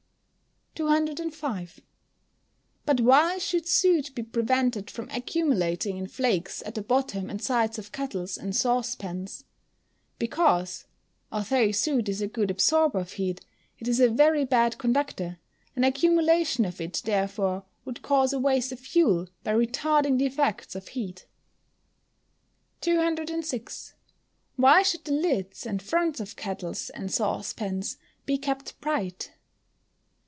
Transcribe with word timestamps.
"]205. 0.81 1.81
But 2.85 3.01
why 3.01 3.37
should 3.37 3.67
soot 3.67 4.15
be 4.15 4.23
prevented 4.23 4.89
from 4.89 5.09
accumulating 5.09 5.97
in 5.97 6.07
flakes 6.07 6.63
at 6.65 6.75
the 6.75 6.81
bottom 6.81 7.29
and 7.29 7.41
sides 7.41 7.77
of 7.77 7.91
kettles 7.91 8.37
and 8.37 8.55
saucepans? 8.55 9.43
Because, 10.17 10.85
although 11.29 11.71
soot 11.71 12.07
is 12.07 12.21
a 12.21 12.27
good 12.27 12.49
absorber 12.49 12.99
of 12.99 13.11
heat, 13.11 13.41
it 13.79 13.87
is 13.89 13.99
a 13.99 14.07
very 14.09 14.45
bad 14.45 14.77
conductor; 14.77 15.39
an 15.75 15.83
accumulation 15.83 16.63
of 16.63 16.79
it, 16.79 17.01
therefore, 17.03 17.65
would 17.83 18.01
cause 18.01 18.31
a 18.31 18.39
waste 18.39 18.71
of 18.71 18.79
fuel, 18.79 19.27
by 19.43 19.51
retarding 19.53 20.17
the 20.19 20.25
effects 20.25 20.73
of 20.73 20.87
heat. 20.87 21.27
206. 22.79 23.95
_Why 24.57 24.85
should 24.85 25.03
the 25.03 25.11
lids 25.11 25.65
and 25.65 25.81
fronts 25.83 26.21
of 26.21 26.37
kettles 26.37 26.89
and 26.91 27.11
saucepans 27.11 27.97
be 28.25 28.37
kept 28.37 28.79
bright? 28.79 29.33